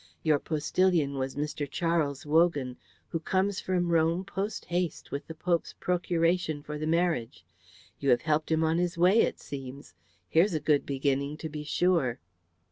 "Your 0.23 0.39
postillion 0.39 1.19
was 1.19 1.35
Mr. 1.35 1.69
Charles 1.69 2.25
Wogan, 2.25 2.75
who 3.09 3.19
comes 3.19 3.59
from 3.59 3.91
Rome 3.91 4.25
post 4.25 4.65
haste 4.65 5.11
with 5.11 5.27
the 5.27 5.35
Pope's 5.35 5.75
procuration 5.79 6.63
for 6.63 6.79
the 6.79 6.87
marriage. 6.87 7.45
You 7.99 8.09
have 8.09 8.21
helped 8.23 8.49
him 8.51 8.63
on 8.63 8.79
his 8.79 8.97
way, 8.97 9.21
it 9.21 9.39
seems. 9.39 9.93
Here's 10.27 10.55
a 10.55 10.59
good 10.59 10.87
beginning, 10.87 11.37
to 11.37 11.49
be 11.49 11.63
sure." 11.63 12.19